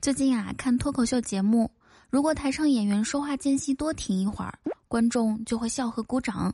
[0.00, 1.70] 最近啊，看脱口秀节目，
[2.08, 6.50] 如果台上演员说话间隙多停一会儿，观众就会笑和鼓掌。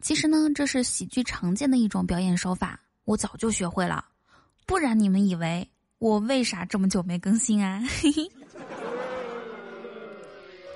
[0.00, 4.04] 其实呢，这是喜剧常见的一种表演手法，我早就学会了。
[4.66, 7.80] 不然你们以为我为啥这么久没更新啊？
[8.02, 8.28] 嘿嘿。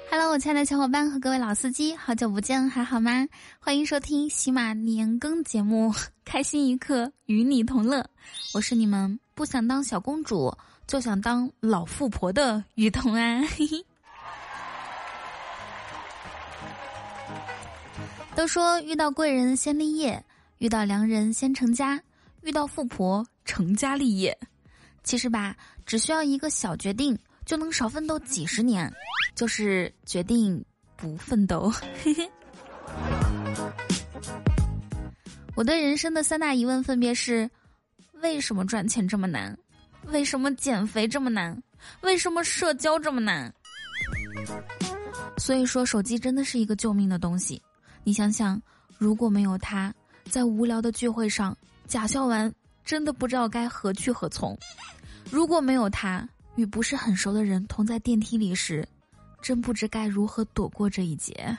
[0.08, 3.26] Hello，我亲爱的小伙伴和各位老司机，好久不见，还好吗？
[3.58, 5.92] 欢迎收听喜马年更节目，
[6.24, 8.08] 开心一刻与你同乐。
[8.54, 10.56] 我是你们不想当小公主。
[10.88, 13.42] 就想当老富婆的雨桐啊！
[18.34, 20.24] 都说遇到贵人先立业，
[20.56, 22.00] 遇到良人先成家，
[22.40, 24.36] 遇到富婆成家立业。
[25.04, 28.90] 其实吧，只需要一个小决定，就能少奋斗几十年。
[29.34, 30.64] 就是决定
[30.96, 31.70] 不奋斗。
[35.54, 37.48] 我对人生的三大疑问分别是：
[38.22, 39.56] 为什么赚钱这么难？
[40.10, 41.60] 为什么减肥这么难？
[42.00, 43.52] 为什么社交这么难？
[45.36, 47.60] 所以说，手机真的是一个救命的东西。
[48.04, 48.60] 你想想，
[48.96, 49.92] 如果没有它，
[50.30, 51.56] 在无聊的聚会上
[51.86, 52.52] 假笑完，
[52.84, 54.56] 真的不知道该何去何从；
[55.30, 58.86] 如果没有它，与不是很熟的人同在电梯里时，
[59.40, 61.56] 真不知该如何躲过这一劫。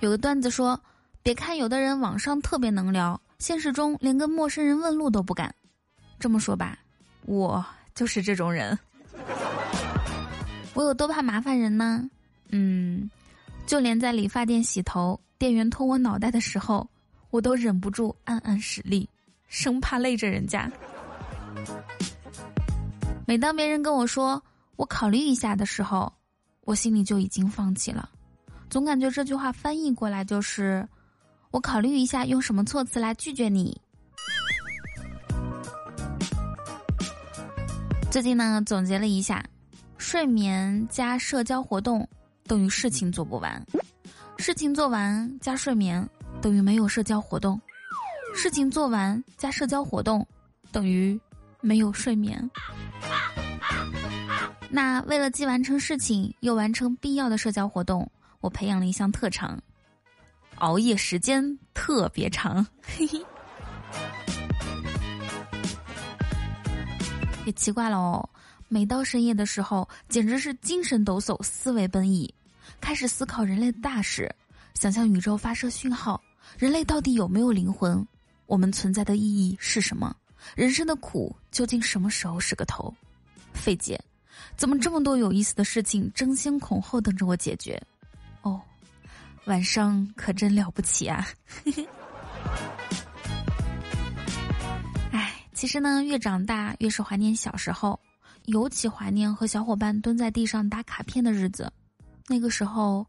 [0.00, 0.78] 有个段子说，
[1.22, 3.18] 别看有的人网上特别能聊。
[3.38, 5.54] 现实中连跟陌生人问路都不敢，
[6.18, 6.78] 这么说吧，
[7.26, 8.78] 我就是这种人。
[10.72, 12.08] 我有多怕麻烦人呢？
[12.50, 13.10] 嗯，
[13.66, 16.88] 就连在理发店洗头，店员拖我脑袋的时候，
[17.30, 19.08] 我都忍不住暗暗使力，
[19.48, 20.70] 生怕累着人家。
[23.26, 24.42] 每当别人跟我说
[24.76, 26.12] “我考虑一下”的时候，
[26.62, 28.08] 我心里就已经放弃了，
[28.70, 30.86] 总感觉这句话翻译过来就是。
[31.54, 33.80] 我考虑一下用什么措辞来拒绝你。
[38.10, 39.40] 最近呢，总结了一下，
[39.96, 42.08] 睡眠加社交活动
[42.48, 43.64] 等于事情做不完，
[44.36, 46.04] 事情做完加睡眠
[46.42, 47.60] 等于没有社交活动，
[48.34, 50.26] 事情做完加社交活动
[50.72, 51.16] 等于
[51.60, 52.50] 没有睡眠。
[54.68, 59.56] 那为了既完成事情又完成必要的社交活动，我培养了一项特长。
[60.64, 63.22] 熬夜时间特别长，嘿嘿。
[67.44, 68.26] 也奇怪了哦，
[68.68, 72.34] 每到深夜的时候，简直是精神抖擞，思维奔逸，
[72.80, 74.34] 开始思考人类的大事，
[74.72, 76.18] 想象宇宙发射讯号，
[76.56, 78.02] 人类到底有没有灵魂？
[78.46, 80.16] 我们存在的意义是什么？
[80.56, 82.90] 人生的苦究竟什么时候是个头？
[83.52, 84.02] 费解，
[84.56, 87.78] 怎么这么多有意思的事情争先恐后等着我解决？
[89.46, 91.26] 晚上可真了不起啊！
[95.12, 97.98] 哎，其实呢，越长大越是怀念小时候，
[98.46, 101.70] 尤其怀念和小伙伴蹲在地上打卡片的日子。
[102.26, 103.06] 那个时候，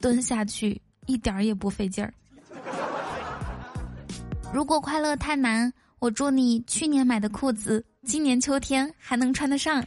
[0.00, 2.14] 蹲下去一点儿也不费劲儿。
[4.52, 9.84] 如果快乐太难，我祝你去年买的裤子，今年秋天还能穿得上。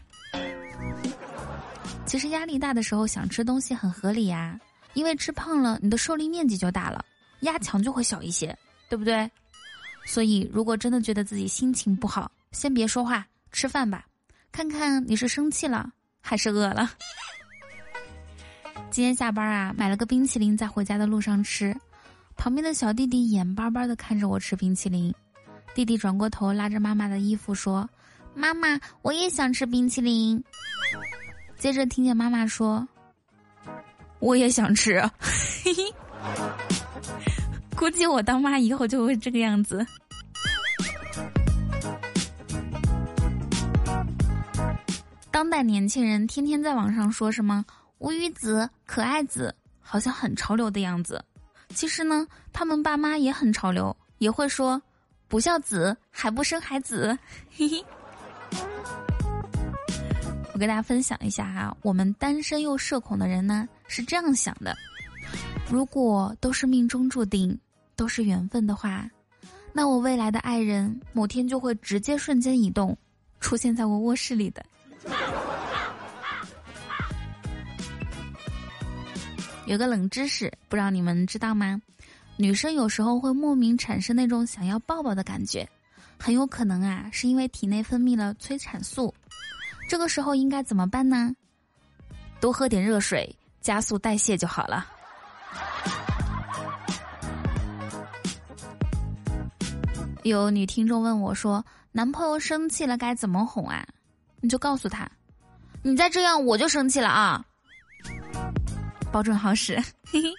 [2.06, 4.60] 其实压力大的时候想吃东西很合理呀。
[4.98, 7.06] 因为吃胖了，你的受力面积就大了，
[7.42, 8.58] 压强就会小一些，
[8.90, 9.30] 对不对？
[10.08, 14.08] 所以，如果真的觉得自己心情不好，先别说话，吃饭吧，
[14.52, 15.88] 看看你是生气了
[16.20, 16.90] 还是饿了。
[18.90, 21.78] 今天下班啊，买了个冰淇淋，在回家的路上吃，
[22.36, 25.14] 旁边的小弟弟眼巴巴的看着我吃冰淇淋，
[25.76, 27.88] 弟弟转过头拉着妈妈的衣服说
[28.34, 30.44] ：“妈妈，我也想吃冰淇淋。”
[31.60, 32.88] 接着听见妈妈说。
[34.20, 35.94] 我也想吃，嘿嘿。
[37.76, 39.86] 估计我当妈以后就会这个样子。
[45.30, 47.64] 当代年轻人天天在网上说什么
[48.00, 51.24] “无语子”“可爱子”，好像很潮流的样子。
[51.70, 54.82] 其实呢，他们爸妈也很潮流，也会说
[55.30, 57.16] “不孝子”还不生孩子，
[57.56, 57.86] 嘿嘿。
[60.54, 64.76] 我跟大家分享一下哈，我们单身又社恐的人呢是这样想的：
[65.70, 67.58] 如果都是命中注定，
[67.96, 69.10] 都是缘分的话，
[69.74, 72.98] 那我未来的爱人某天就会直接瞬间移动，
[73.40, 74.66] 出现在我卧室里的。
[79.66, 81.82] 有个冷知识，不知道你们知道吗？
[82.38, 85.68] 女生有时候会莫名产生那种想要抱抱的感觉，
[86.18, 89.14] 很有可能啊是因为体内分泌了催产素。
[89.90, 91.36] 这个时候应该怎么办呢？
[92.40, 93.36] 多喝点热水，
[93.68, 94.88] 加速代谢就好了。
[100.24, 103.86] 有女听众问我说：“男朋友生气了该怎么哄啊？”
[104.40, 105.06] 你就告诉他
[105.84, 107.44] ：“你再这样我就生气了啊！”
[109.12, 109.76] 保准好使。
[110.06, 110.34] 嘿嘿。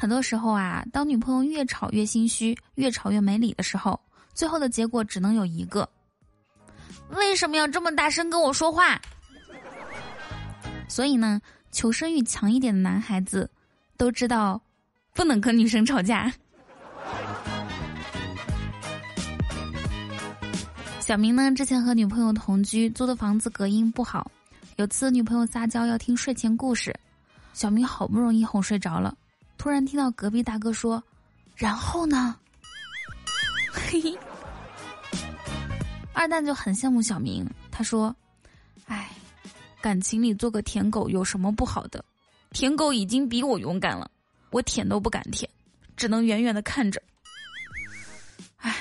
[0.00, 4.00] 很多时候啊，当女朋友越吵越心虚、越吵越没理的时候，
[4.32, 5.88] 最后的结果只能有一个：
[7.08, 8.96] 为什么要这么大声跟我说话？
[10.90, 11.40] 所以呢，
[11.70, 13.48] 求生欲强一点的男孩子
[13.96, 14.60] 都知道，
[15.14, 16.32] 不能跟女生吵架。
[20.98, 24.28] 小明呢，之前和女朋友同居，租的房子隔音不好，
[24.76, 26.92] 有次女朋友撒娇要听睡前故事，
[27.52, 29.16] 小明好不容易哄睡着了。
[29.56, 31.02] 突然听到隔壁大哥说
[31.54, 32.36] ：“然后呢？”
[33.72, 34.18] 嘿嘿，
[36.12, 37.48] 二蛋就很羡慕小明。
[37.70, 38.14] 他说：“，
[39.80, 42.04] 感情里做个舔狗有什么不好的？
[42.52, 44.10] 舔狗已经比我勇敢了，
[44.50, 45.48] 我舔都不敢舔，
[45.96, 47.00] 只能远远的看着。
[48.56, 48.76] 唉，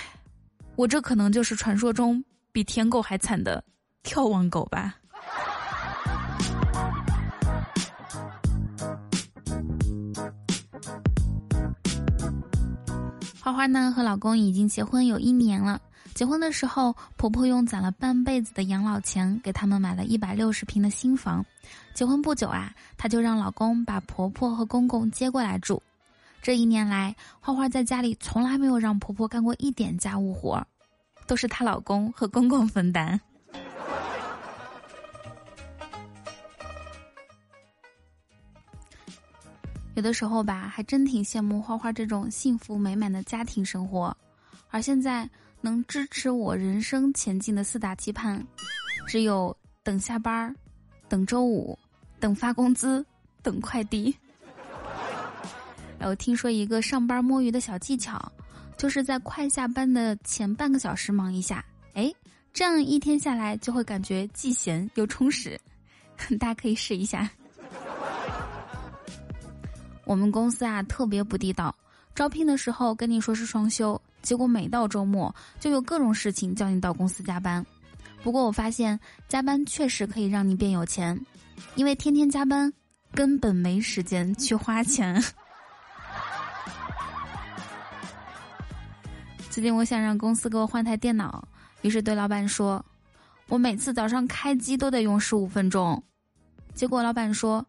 [0.76, 3.64] 我这可能就是传说中比舔狗还惨的
[4.04, 4.96] 眺望狗吧。”
[13.40, 15.82] 花花呢和老公已经结婚有一年了。
[16.20, 21.46] 结婚的时候，婆婆用攒了半辈子的养老钱给他们买了一百六十平的新房。
[21.94, 25.82] 结婚不久啊，她就让老公把婆婆和公公接过来住。
[26.42, 30.62] 这一年来，花花在家里从来没有让婆婆干过一点家务活，
[31.26, 33.18] 都是她老公和公公分担。
[39.96, 44.14] 有的时候吧，还真挺羡慕花花这种幸福美满的家庭生活。
[44.70, 45.30] 而现在
[45.62, 48.46] 能支持我人生前进的四大期盼，
[49.08, 50.56] 只有等下班儿
[51.08, 51.78] 等周五，
[52.20, 53.06] 等发工资，
[53.42, 54.16] 等快递。
[56.00, 58.32] 我听说一个上班摸鱼的小技巧，
[58.78, 61.64] 就是在快下班的前半个小时忙一下，
[61.94, 62.10] 哎，
[62.54, 65.60] 这样一天下来就会感觉既闲又充实。
[66.40, 67.30] 大家可以试一下。
[70.06, 71.76] 我们公司啊特别不地道，
[72.16, 77.66] 招聘的时候跟你说是双休，结果每到周末就有各种事情叫你到公司加班。
[78.22, 81.20] 不过我发现加班确实可以让你变有钱，
[81.76, 82.72] 因为天天加班
[83.14, 85.24] 根本没时间去花钱。
[89.50, 91.48] 最近我想让公司给我换台电脑，
[91.82, 92.84] 于是对老板说
[93.48, 96.02] ：“我每次早上开机都得用十五分钟。”
[96.76, 97.66] 结果老板说。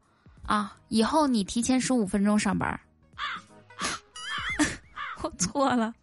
[0.47, 0.77] 啊！
[0.89, 2.81] 以后你提前十五分钟上班。
[5.23, 5.95] 我错了。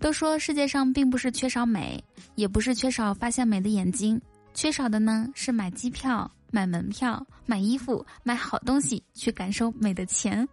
[0.00, 2.02] 都说世界上并不是缺少美，
[2.36, 4.20] 也不是缺少发现美的眼睛，
[4.54, 10.48] 缺少的呢是买机票、买门票、买衣服、买好东西去感受美的钱。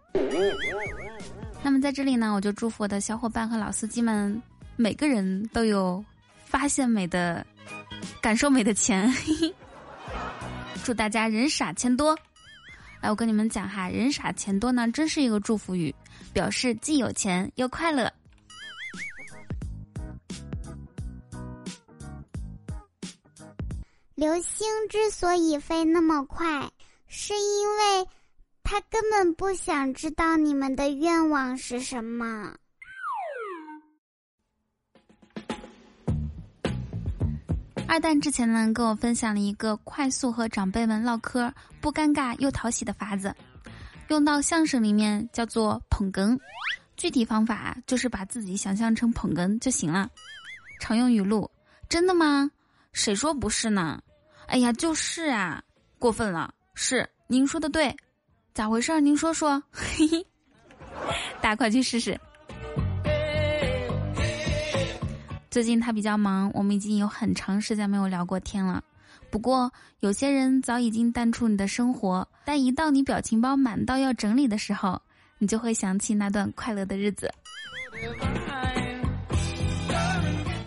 [1.62, 4.40] 那么在这里呢，我就祝福我的小伙伴和老司机们，
[4.76, 6.04] 每个人都有
[6.44, 7.44] 发现美的、
[8.20, 9.10] 感受美的钱。
[9.12, 9.54] 嘿嘿。
[10.84, 12.16] 祝大家人傻钱多！
[13.00, 15.92] 来，我跟你们讲哈，人傻钱多呢，真是一个祝福语，
[16.32, 18.12] 表示既有钱又快乐。
[24.16, 26.70] 流星之所以飞那么快，
[27.06, 28.08] 是因为
[28.62, 32.56] 他根本不想知道你们的愿望是什么。
[37.86, 43.36] 二蛋之前呢，跟我分享了一个快速和长辈们唠嗑不尴尬又讨喜的法子，
[44.08, 46.38] 用到相声里面叫做捧哏。
[46.96, 50.08] 具体方法就是把自己想象成捧哏就行了。
[50.80, 51.50] 常用语录：
[51.86, 52.50] 真的吗？
[52.94, 54.00] 谁说不是呢？
[54.48, 55.62] 哎呀，就是啊，
[55.98, 56.52] 过分了。
[56.74, 57.94] 是，您说的对。
[58.54, 59.00] 咋回事儿？
[59.00, 59.62] 您说说。
[59.70, 60.26] 嘿嘿，
[61.40, 62.18] 大家快去试试。
[65.50, 68.82] 最近他比较忙，我们已经有很长时间没有聊过天了。
[69.30, 75.00] 不过有些人早已经淡出你的生活，但一到你表情包满到要整理的时候，
[75.38, 77.30] 你就会想起那段快乐的日子。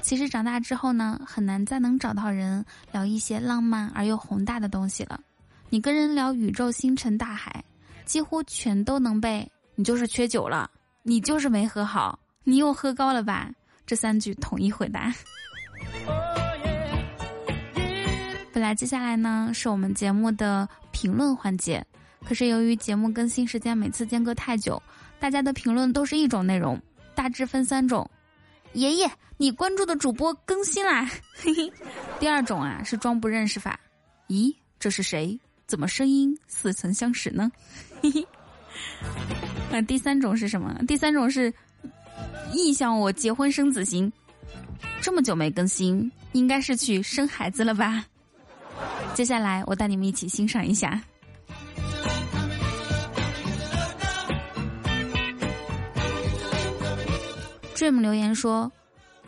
[0.09, 5.21] 其实长大之后呢，很难再能找到人聊一些浪漫而又宏大的东西了。
[5.69, 7.63] 你跟人聊宇宙、星辰、大海，
[8.05, 10.67] 几乎全都能被你就是缺酒了，
[11.03, 13.51] 你就是没喝好，你又喝高了吧。
[13.85, 15.13] 这三句统一回答。
[18.51, 21.85] 本来接下来呢是我们节目的评论环节，
[22.25, 24.81] 可是由于节目更新时间每次间隔太久，
[25.19, 26.81] 大家的评论都是一种内容，
[27.13, 28.09] 大致分三种：
[28.73, 31.09] 爷爷，你关注的主播更新啦。
[31.35, 31.71] 嘿嘿。
[32.19, 33.79] 第二种啊是装不认识法，
[34.27, 35.39] 咦，这是谁？
[35.65, 37.51] 怎么声音似曾相识呢？
[38.01, 38.27] 嘿嘿。
[39.71, 40.75] 那第三种是什么？
[40.87, 41.53] 第三种是
[42.53, 44.11] 意向我结婚生子型，
[45.01, 48.05] 这么久没更新，应该是去生孩子了吧？
[49.13, 51.01] 接下来我带你们一起欣赏一下。
[57.79, 58.69] Dream 留言说：“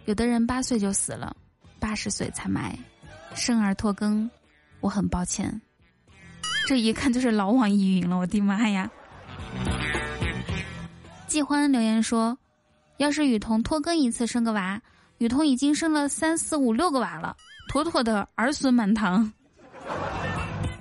[0.03, 1.33] 有的人八岁就死了，
[1.79, 2.77] 八十岁才埋，
[3.33, 4.29] 生而拖更，
[4.81, 5.61] 我很抱歉。”
[6.67, 8.91] 这一看就是老网易云了，我的妈呀！
[11.27, 12.37] 季欢留言说
[12.99, 14.81] ：“要是雨桐拖更一次生个娃，
[15.19, 17.37] 雨桐已经生了三四五六个娃了，
[17.69, 19.31] 妥妥的儿孙满堂。”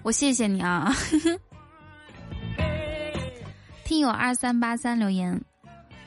[0.02, 0.92] 我谢谢你啊！
[3.86, 5.40] 听友二三八三留言：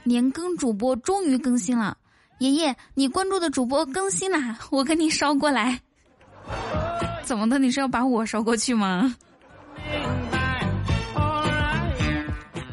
[0.04, 1.98] 年更主播终于更新了，
[2.40, 5.80] 爷爷，你关注的主播更新啦， 我给你捎过来。
[7.24, 7.58] 怎么的？
[7.58, 9.16] 你是要把我捎过去吗？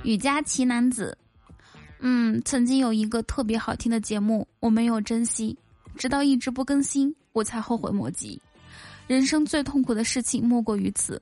[0.03, 1.17] 雨佳奇男子，
[2.01, 5.57] 嗯，曾经有一个特别好听的节目，我没有珍惜，
[5.97, 8.41] 直到一直不更新，我才后悔莫及。
[9.07, 11.21] 人生最痛苦的事情莫过于此。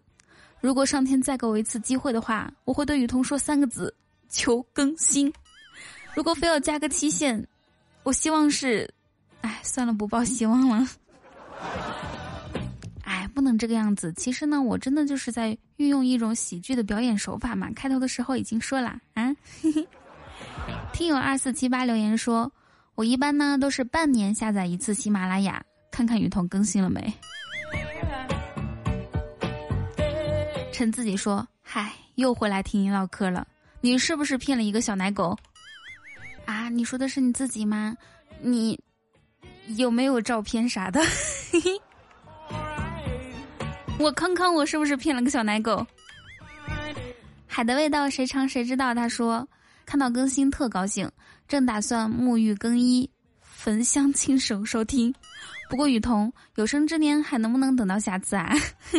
[0.61, 3.95] 如果上天再给我一次机会的话，我会对雨桐说三个字：
[4.31, 5.31] 求更新。
[6.15, 7.47] 如果非要加个期限，
[8.03, 8.89] 我希望是……
[9.43, 10.89] 哎，算了，不抱希望了。
[13.05, 14.13] 哎，不能这个样子。
[14.15, 17.71] 其实呢，我真的就是在运用一种喜剧的表演手法嘛。
[17.75, 19.35] 开头的时候已经说了啊。
[19.63, 19.87] 嘿嘿
[20.93, 22.51] 听友二四七八留言说，
[22.95, 27.13] 我一般呢都是半年下载一次喜马拉雅，看看雨桐更新了没。
[30.73, 33.47] 趁自己说：“嗨，又回来听你唠嗑了，
[33.81, 35.37] 你是不是骗了一个小奶狗？
[36.49, 37.95] 啊，你说的是你自己吗？
[38.41, 38.81] 你
[39.77, 40.99] 有没有照片啥的？
[44.01, 45.87] 我康康，我是不是骗了个小奶狗？
[47.47, 48.95] 海的味道谁尝谁知道？
[48.95, 49.47] 他说
[49.85, 51.07] 看到更新特高兴，
[51.47, 53.11] 正打算沐浴更衣，
[53.43, 55.15] 焚香亲手收听。
[55.69, 58.55] 不过雨桐，有生之年还能不能等到下次啊？”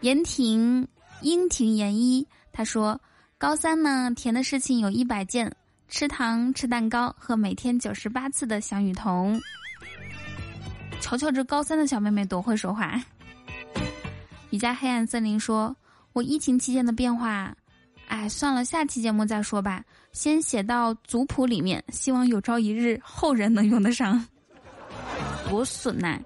[0.00, 0.88] 言庭
[1.20, 2.98] 莺庭言一，他说
[3.38, 5.54] ：“高三呢，甜的事情有一百件，
[5.88, 9.40] 吃糖、吃蛋糕和每天九十八次的小雨桐。”
[11.00, 13.00] 瞧瞧这高三的小妹妹多会说话。
[14.50, 15.74] 雨家黑暗森林说
[16.12, 17.54] ：“我疫情期间的变化，
[18.08, 19.84] 哎，算了，下期节目再说吧。
[20.10, 24.26] 先写到族谱里面，希望有朝一日后人能用得上。”
[25.48, 26.18] 多损呐！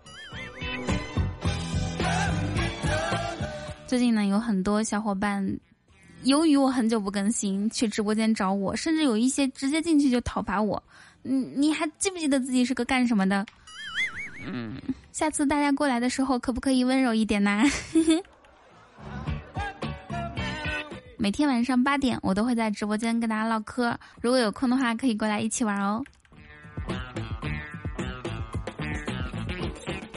[3.87, 5.47] 最近呢，有很多小伙伴，
[6.25, 10.83] 由于我很久不更新，去直播间找我，甚至有一些直接进去就讨伐我。
[11.25, 13.45] 嗯，你还记不记得自己是个干什么的？
[14.47, 14.77] 嗯，
[15.13, 17.63] 下次大家过来的时候，可不可以温柔一点呢？
[21.19, 26.03] 每天晚上八点，我都会在直播间跟大家唠嗑，如果有空的话，可以过来一起玩哦。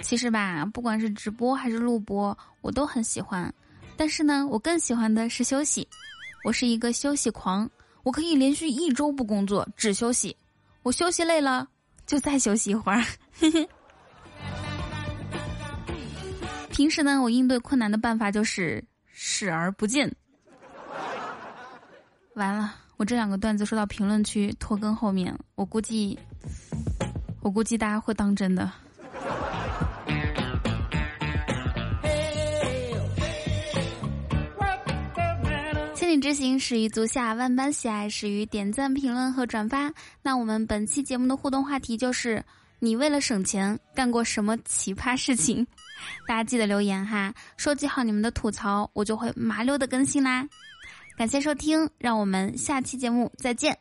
[0.01, 3.53] 其实吧，不管是直播还是录播，我都很喜欢。
[3.97, 5.87] 但是呢，我更喜欢的是休息。
[6.43, 7.69] 我是一个休息狂，
[8.03, 10.35] 我可以连续一周不工作，只休息。
[10.83, 11.67] 我休息累了，
[12.05, 13.03] 就再休息一会儿。
[16.69, 20.13] 平时呢，我应对困难的办法就是视而不见。
[22.35, 26.19] 完了，我这两个段子说到评论区拖更后面，我估计，
[27.41, 28.71] 我估计大家会当真的。
[36.21, 39.91] 之行始于足下，万般喜爱始于点赞、评论和转发。
[40.21, 42.43] 那我们本期节目的互动话题就是：
[42.79, 45.65] 你为了省钱干过什么奇葩事情？
[46.27, 50.47] 大家记得留言哈，收集好你们的吐槽，我就会麻溜的更新啦。
[51.17, 53.77] 感谢收听，让我们下期节目再见。